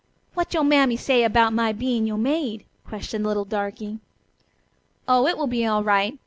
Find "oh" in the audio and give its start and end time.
5.07-5.27